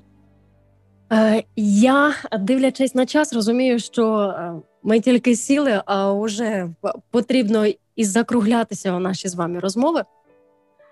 [1.12, 6.70] Е, я, дивлячись на час, розумію, що е, ми тільки сіли, а вже
[7.10, 10.04] потрібно і закруглятися у наші з вами розмови.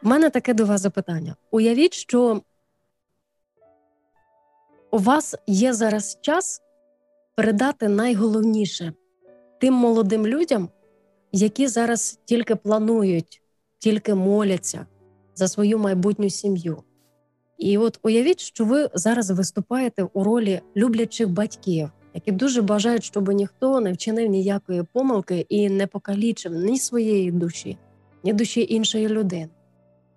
[0.02, 1.36] У мене таке до вас запитання.
[1.50, 2.42] Уявіть, що
[4.90, 6.62] у вас є зараз час
[7.36, 8.92] передати найголовніше
[9.60, 10.68] тим молодим людям,
[11.32, 13.42] які зараз тільки планують,
[13.78, 14.86] тільки моляться
[15.34, 16.82] за свою майбутню сім'ю.
[17.58, 23.28] І от уявіть, що ви зараз виступаєте у ролі люблячих батьків, які дуже бажають, щоб
[23.28, 27.78] ніхто не вчинив ніякої помилки і не покалічив ні своєї душі,
[28.24, 29.48] ні душі іншої людини.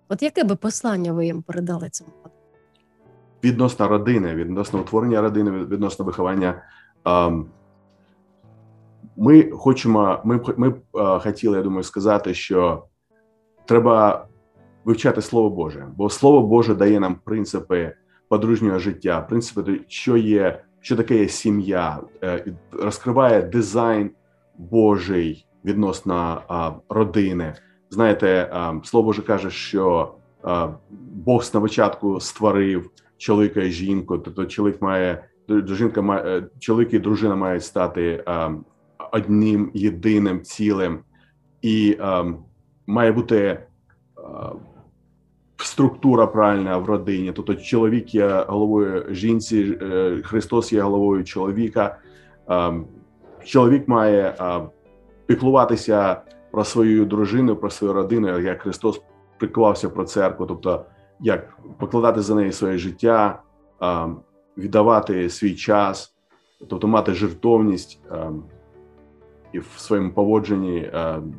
[0.08, 2.10] От яке би послання ви їм передали цьому?
[3.44, 6.62] відносно родини, відносно утворення родини, відносно виховання.
[9.16, 10.74] Ми хочемо, ми ми
[11.20, 12.84] хотіли, я думаю, сказати, що
[13.64, 14.26] треба
[14.84, 17.92] вивчати Слово Боже, бо Слово Боже дає нам принципи
[18.28, 24.10] подружнього життя, принципи, що є, що таке є сім'я, е, розкриває дизайн
[24.58, 26.42] Божий відносно
[26.88, 27.54] родини.
[27.90, 28.50] Знаєте,
[28.84, 30.14] Слово Боже каже, що
[30.44, 30.68] е,
[31.12, 34.18] Бог на початку створив чоловіка і жінку.
[34.18, 38.50] Тобто чоловік має жінка має е, чоловік і дружина мають стати а,
[39.12, 40.98] одним єдиним цілим,
[41.62, 42.24] і а,
[42.86, 43.58] має бути
[44.16, 44.52] а,
[45.64, 47.32] структура правильна в родині.
[47.32, 51.98] Тобто, чоловік є головою жінці, е, Христос є головою чоловіка.
[53.44, 54.34] Чоловік має
[55.26, 56.20] піклуватися
[56.50, 59.02] про свою дружину, про свою родину, як Христос
[59.38, 60.84] піклувався про церкву, тобто
[61.20, 63.42] як покладати за неї своє життя,
[64.58, 66.14] віддавати свій час,
[66.68, 68.00] тобто мати жертовність
[69.52, 70.90] і в своєму поводженні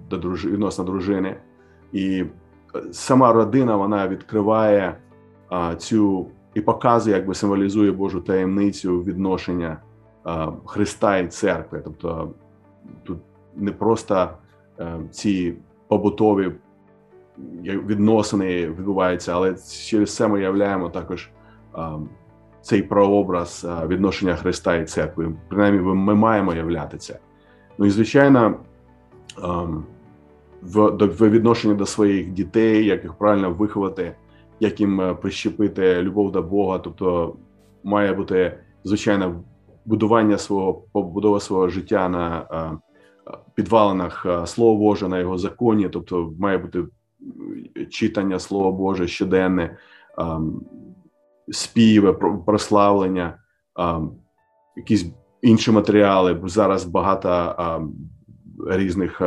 [0.09, 0.45] до друж...
[0.45, 1.35] відносно дружини.
[1.91, 2.23] І
[2.91, 4.97] сама родина вона відкриває
[5.49, 9.77] а, цю і показує, якби символізує Божу таємницю відношення
[10.23, 11.81] а, Христа і церкви.
[11.83, 12.31] Тобто
[13.03, 13.17] тут
[13.55, 15.53] не просто а, ці
[15.87, 16.51] побутові
[17.63, 19.55] відносини відбуваються, але
[19.87, 21.29] через це ми являємо також
[22.61, 25.35] цей прообраз відношення Христа і церкви.
[25.47, 27.19] Принаймні, ми маємо являти це.
[27.77, 28.55] Ну і звичайно.
[30.63, 34.15] А, в в відношенні до своїх дітей, як їх правильно виховати,
[34.59, 36.79] як їм е, прищепити любов до Бога.
[36.79, 37.35] Тобто
[37.83, 39.43] має бути звичайно
[39.85, 46.33] будування свого побудова свого життя на е, підвалинах е, Слова Боже, на його законі, тобто
[46.39, 46.83] має бути
[47.89, 49.77] читання Слова Боже щоденне,
[51.51, 52.13] співи,
[52.45, 53.37] прославлення,
[54.75, 55.05] якісь
[55.41, 56.41] інші матеріали.
[56.45, 57.55] Зараз багато
[58.67, 59.21] різних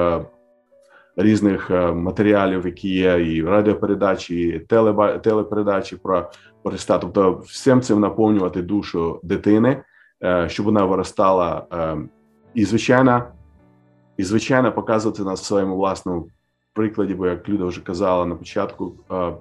[1.17, 6.31] різних е, матеріалів, які є, і радіопередачі, і телеба, телепередачі про
[6.65, 6.99] Христа.
[6.99, 9.83] Тобто, всім цим наповнювати душу дитини,
[10.25, 11.97] е, щоб вона виростала е,
[12.55, 13.23] і звичайно,
[14.17, 16.29] і звичайно, показувати на своєму власному
[16.73, 18.95] прикладі, бо як Люда вже казала на початку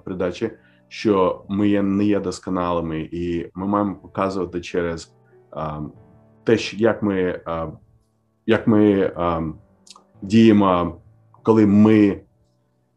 [0.04, 0.50] передачі,
[0.88, 5.14] що ми є не є досконалими, і ми маємо показувати через
[6.44, 7.40] те, як ми,
[8.46, 9.12] як ми
[10.22, 11.00] діємо
[11.46, 12.20] коли ми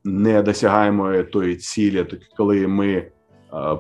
[0.03, 3.11] не досягаємо тої цілі, то коли ми е,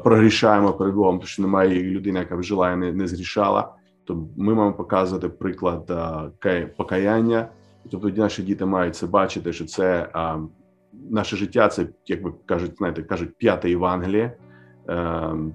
[0.03, 3.73] прогрішаємо перед Богом, тому що немає людини, яка вжила і не, не зрішала,
[4.05, 5.91] то ми маємо показувати приклад
[6.45, 7.49] е, покаяння.
[7.91, 10.39] Тобто наші діти мають це бачити, що це а, е,
[11.09, 14.37] наше життя, це як би кажуть, знаєте, кажуть п'яте Євангеліє.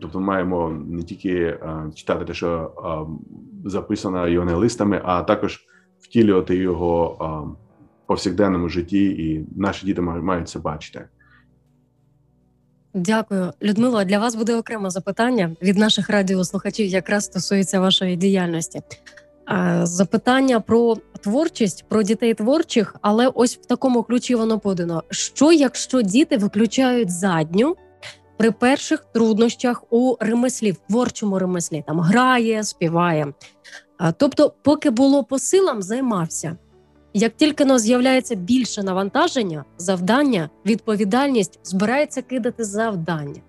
[0.00, 1.58] Тобто, маємо не тільки
[1.94, 2.72] читати те, що
[3.64, 5.60] записано євангелистами, а також
[6.00, 7.56] втілювати його
[8.06, 11.04] повсякденному житті, і наші діти мають це бачити.
[12.94, 14.04] Дякую, Людмила.
[14.04, 18.80] Для вас буде окреме запитання від наших радіослухачів, якраз стосується вашої діяльності.
[19.82, 25.02] Запитання про творчість, про дітей творчих, але ось в такому ключі воно подано.
[25.10, 27.76] Що якщо діти виключають задню
[28.36, 33.32] при перших труднощах у ремеслі, в творчому ремеслі там грає, співає?
[34.16, 36.56] Тобто, поки було по силам, займався.
[37.13, 43.41] Як тільки но з'являється більше навантаження, завдання, відповідальність збирається кидати завдання.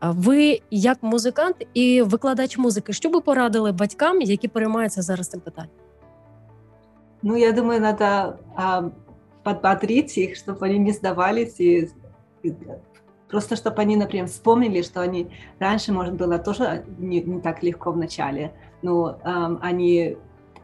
[0.00, 5.40] А ви, як музикант і викладач музики, що би порадили батькам, які переймаються зараз цим
[5.40, 5.70] питанням?
[7.22, 8.90] Ну, я думаю, надо а,
[9.42, 11.90] подбодрить их, чтобы они не сдавались и,
[12.44, 12.54] и
[13.28, 15.26] просто чтобы они, например, вспомнили, что они
[15.58, 20.16] раньше, может, было тоже не, не так легко в начале, но а, они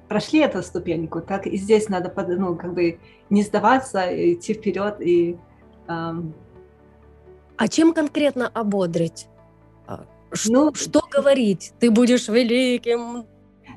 [0.10, 4.02] прошли эту ступеньку, так и здесь надо, ну, как бы не сдаваться,
[4.34, 5.38] идти вперед и...
[5.88, 6.34] Эм...
[7.56, 9.28] А чем конкретно ободрить?
[10.32, 11.74] Ш- ну, что говорить?
[11.80, 13.26] Ты будешь великим?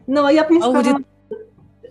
[0.07, 0.99] Ну, я бы не сказала,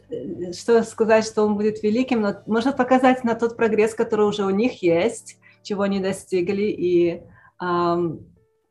[0.09, 0.55] будет...
[0.55, 4.49] что сказать, что он будет великим, но можно показать на тот прогресс, который уже у
[4.49, 7.21] них есть, чего они достигли, и
[7.61, 8.25] эм,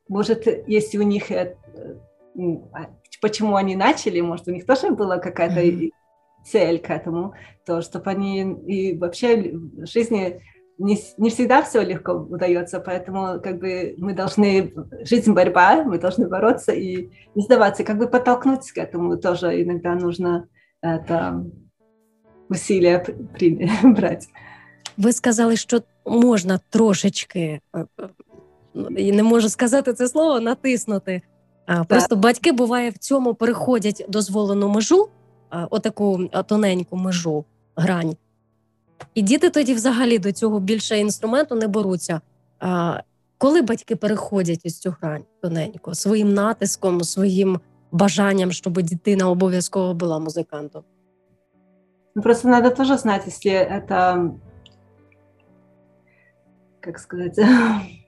[0.09, 1.31] может, если у них
[3.21, 5.91] почему они начали, может, у них тоже была какая-то mm-hmm.
[6.45, 7.35] цель к этому,
[7.67, 10.43] то, чтобы они и вообще в жизни
[10.79, 16.27] не, не всегда все легко удается, поэтому как бы мы должны, жизнь борьба, мы должны
[16.27, 20.49] бороться и не сдаваться, как бы подтолкнуть к этому тоже иногда нужно
[20.83, 21.45] это
[22.49, 23.05] усилия
[23.35, 24.29] при, брать.
[24.97, 27.61] Ви сказали, що можна трошечки,
[28.75, 31.23] не можу сказати це слово, натиснути
[31.89, 35.09] Просто батьки буває в цьому переходять дозволену межу,
[35.71, 37.45] отаку тоненьку межу,
[37.77, 38.17] грань.
[39.15, 42.21] І діти тоді взагалі до цього більше інструменту не беруться.
[43.39, 47.61] Коли батьки переходять ось цю грань тоненько, своїм натиском, своїм
[47.93, 50.83] бажанням, щоб дитина обов'язково була музикантом?
[52.15, 54.31] Ну, просто надо тоже знать, если это,
[56.81, 57.39] как сказать,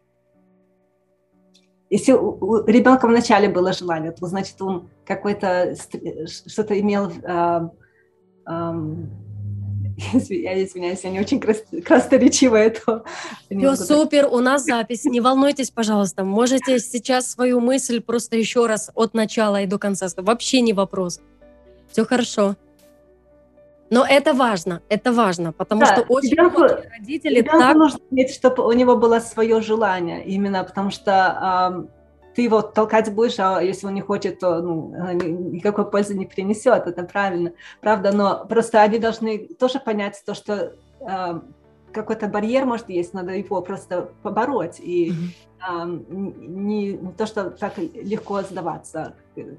[1.93, 5.76] если у, ребенка вначале было желание, то значит он какой-то
[6.26, 7.11] что-то имел.
[7.11, 7.68] э,
[8.47, 9.11] эм,
[10.30, 13.05] я извиняюсь, я не очень крас- красноречивая, то
[13.51, 15.05] Все супер, у нас запись.
[15.05, 16.24] Не волнуйтесь, пожалуйста.
[16.24, 20.09] Можете сейчас свою мысль просто еще раз от начала и до конца.
[20.16, 21.20] Вообще не вопрос.
[21.90, 22.57] Все хорошо.
[23.93, 28.01] Но это важно, это важно, потому Да, что очень ребенку- многие родители Ребенку так нужно
[28.11, 31.88] иметь, чтобы у него было свое желание, именно потому что ам,
[32.34, 36.14] ты его толкать будешь, а если он не хочет, то ну, э, ни- никакой пользы
[36.14, 40.72] не принесет, это правильно, правда, но просто они должны тоже понять то, что
[41.07, 41.43] ам,
[41.93, 45.16] какой-то барьер, может, есть, надо его просто побороть, и ам,
[46.08, 47.72] не, не то, что так
[48.04, 49.12] легко сдаваться,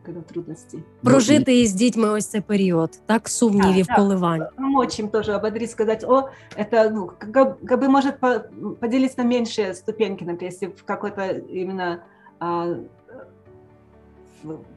[0.06, 0.80] когда трудности.
[1.04, 3.97] прожити із дітьми ось цей період, так сумнівів, да, так.
[3.97, 4.43] коливань.
[4.58, 8.43] помочь им тоже ободрить, сказать, о, это, ну, как, как бы может по-
[8.80, 11.99] поделиться на меньшие ступеньки, например, если в какой-то именно,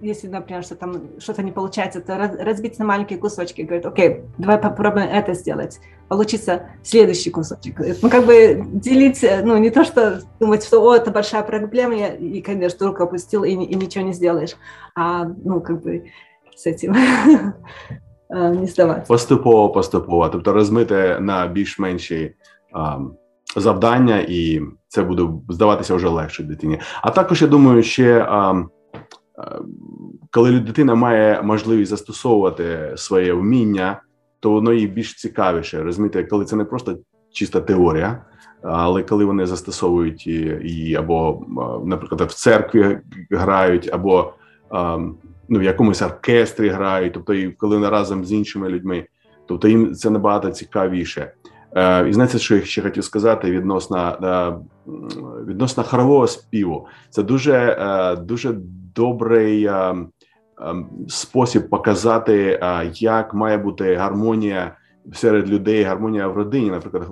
[0.02, 4.22] если, например, что там что-то не получается, то раз- разбить на маленькие кусочки, говорит, окей,
[4.38, 7.80] давай попробуем это сделать, получится следующий кусочек.
[8.02, 11.94] Ну, как бы делить, э, ну, не то, что думать, что, о, это большая проблема,
[11.96, 14.56] я, и, конечно, руку опустил, и, ни- и ничего не сделаешь,
[14.96, 16.02] а, ну, как бы
[16.56, 16.96] с этим
[18.30, 19.08] а, не сдаваться.
[19.08, 22.36] Поступово, поступово, тобто розмити на більш-менші
[22.74, 22.98] а,
[23.56, 26.80] завдання, і це буде здаватися вже легше дитині.
[27.02, 28.66] А також я думаю, ще а, а,
[30.31, 34.03] коли дитина має можливість застосовувати своє вміння,
[34.41, 35.83] то воно їй більш цікавіше.
[35.83, 36.99] Розумієте, коли це не просто
[37.33, 38.25] чиста теорія.
[38.63, 41.43] Але коли вони застосовують її або,
[41.85, 42.99] наприклад, в церкві
[43.31, 44.33] грають, або
[45.49, 49.07] ну, в якомусь оркестрі грають, тобто коли вони разом з іншими людьми,
[49.47, 51.33] тобто їм це набагато цікавіше.
[51.77, 54.53] Е, і знаєте, що я ще хотів сказати відносно, е,
[55.47, 56.87] відносно хорового співу.
[57.11, 58.55] Це дуже, е, дуже
[58.95, 59.71] добрий
[61.09, 62.61] спосіб показати,
[62.95, 64.77] як має бути гармонія
[65.13, 66.71] серед людей, гармонія в родині.
[66.71, 67.09] Наприклад,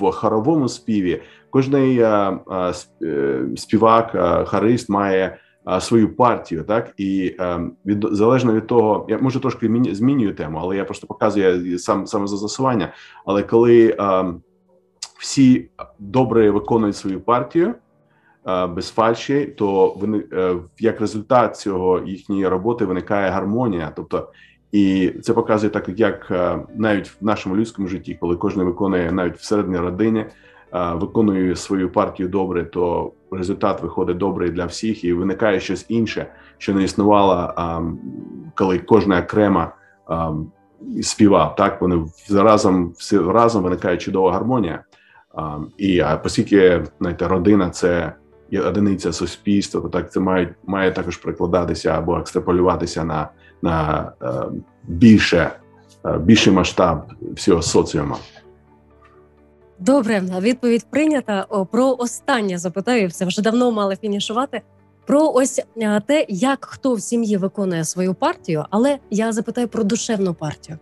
[0.00, 2.00] в, хоровому співі кожний
[2.48, 4.16] сп- співак,
[4.48, 5.38] хорист має
[5.80, 10.76] свою партію, так і е, від залежно від того, я може трошки змінюю тему, але
[10.76, 12.92] я просто показую сам саме за застосування.
[13.24, 14.24] Але коли е,
[15.18, 17.74] всі добре виконують свою партію
[18.48, 23.92] е, без фальші, то вони е, як результат цього їхньої роботи виникає гармонія.
[23.96, 24.28] Тобто,
[24.72, 29.36] і це показує так, як е, навіть в нашому людському житті, коли кожен виконує навіть
[29.36, 30.26] всередині родини,
[30.72, 36.26] виконує свою партію добре, то результат виходить добрий для всіх, і виникає щось інше,
[36.58, 37.54] що не існувало,
[38.54, 39.72] коли кожна окрема
[41.02, 41.56] співав.
[41.56, 44.84] Так вони разом всі разом виникає чудова гармонія.
[45.78, 48.12] І а оскільки знаєте, родина це
[48.60, 53.28] одиниця суспільства, то так це має, має також прикладатися або екстраполюватися на,
[53.62, 54.28] на е,
[54.82, 55.50] більше,
[56.06, 57.02] е, більший масштаб
[57.34, 58.16] всього соціуму.
[59.84, 61.46] Добре, відповідь прийнята.
[61.70, 64.62] Про останнє запитаю, все вже давно мали фінішувати.
[65.06, 65.60] Про ось
[66.06, 70.78] те, як хто в сім'ї виконує свою партію, але я запитаю про душевну партію.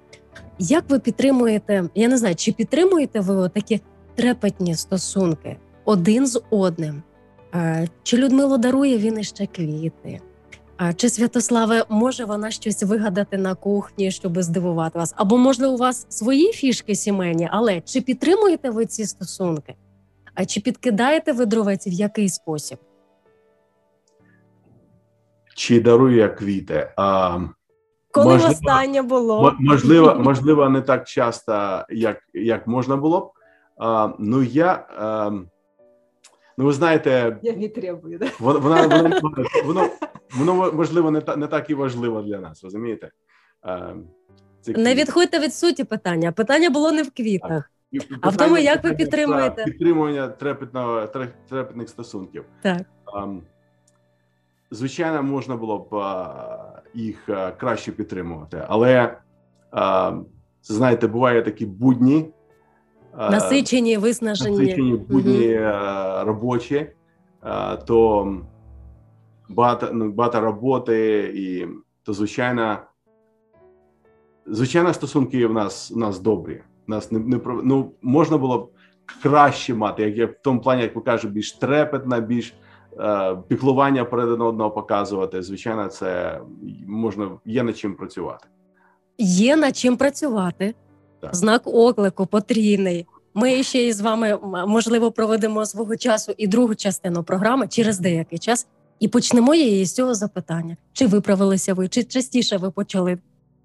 [0.58, 1.84] Як ви підтримуєте?
[1.94, 3.80] Я не знаю, чи підтримуєте ви такі
[4.14, 7.02] трепетні стосунки один з одним?
[7.54, 10.20] Е, Чи Людмило дарує він іще квіти?
[10.82, 15.14] А чи Святославе може вона щось вигадати на кухні, щоб здивувати вас?
[15.16, 19.74] Або можливо, у вас свої фішки сімейні, але чи підтримуєте ви ці стосунки?
[20.34, 22.78] А чи підкидаєте ви дровець в який спосіб?
[25.56, 26.92] Чи дарує квіти?
[26.96, 27.38] А,
[28.10, 29.56] Коли Можливо, востаннє було?
[29.58, 33.30] Можливо, можливо, не так часто, як, як можна було б.
[33.78, 35.30] А, ну я а,
[36.58, 38.26] ну ви знаєте, Я не требую, да?
[38.38, 39.88] вона вона воно, воно,
[40.36, 43.10] воно можливо не та не так і важливо для нас, розумієте?
[43.62, 43.92] А,
[44.60, 46.32] це Не відходьте від суті питання.
[46.32, 47.70] Питання було не в квітах.
[47.92, 49.64] І А в тому, як ви підтримуєте?
[49.64, 52.44] Підтримування трепетного трепетних стосунків.
[52.62, 52.82] Так.
[54.70, 57.28] Звичайно, можна було б а, їх
[57.58, 59.18] краще підтримувати, але
[59.70, 60.12] а,
[60.62, 62.30] знаєте, буває такі будні,
[63.18, 64.58] Насичені, виснажені.
[64.58, 66.86] насичені будні а, робочі,
[67.86, 68.26] то
[69.48, 71.66] багато, ну, багато роботи, і
[72.02, 72.78] то звичайно,
[74.46, 76.62] звичайно, стосунки в нас у нас добрі.
[76.88, 78.70] У нас не, не ну, можна було б
[79.22, 82.54] краще мати, як, як в тому плані, як ви кажете, більш трепетна, більш
[82.98, 85.42] е, піклування перед одного показувати.
[85.42, 86.40] Звичайно, це
[86.86, 88.46] можна є над чим працювати.
[89.18, 90.74] Є над чим працювати.
[91.20, 91.34] Так.
[91.36, 93.06] Знак оклику потрійний.
[93.34, 98.66] Ми ще із вами можливо проведемо свого часу і другу частину програми через деякий час.
[99.00, 103.18] І почнемо її з цього запитання: чи виправилися ви, чи частіше ви почали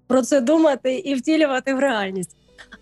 [0.06, 2.36] про це думати і втілювати в реальність?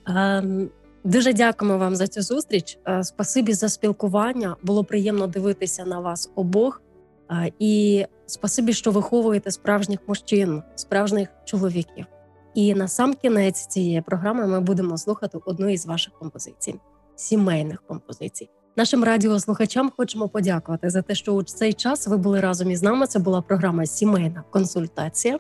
[0.07, 0.70] Ем,
[1.05, 2.79] Дуже дякуємо вам за цю зустріч.
[2.89, 4.57] Е, Спасибі за спілкування.
[4.62, 6.83] Було приємно дивитися на вас обох.
[7.31, 12.07] Е, І спасибі, що виховуєте справжніх мужчин, справжніх чоловіків.
[12.55, 16.75] І на сам кінець цієї програми ми будемо слухати одну із ваших композицій,
[17.17, 18.51] сімейних композицій.
[18.77, 23.07] Нашим радіослухачам хочемо подякувати за те, що у цей час ви були разом із нами.
[23.07, 25.39] Це була програма Сімейна консультація.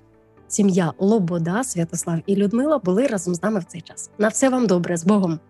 [0.48, 4.10] Сім'я Лобода, Святослав і Людмила були разом з нами в цей час.
[4.18, 5.40] На все вам добре з Богом.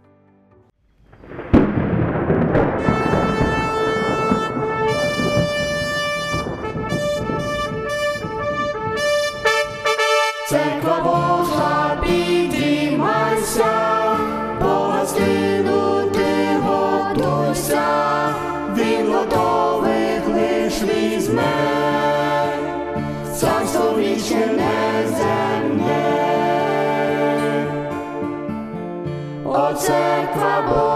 [29.74, 30.93] О, церква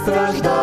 [0.00, 0.59] страждати